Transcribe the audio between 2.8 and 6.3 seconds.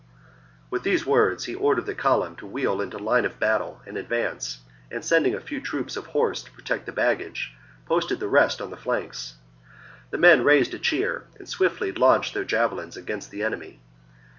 into line of battle and advance, and, sending a few troops of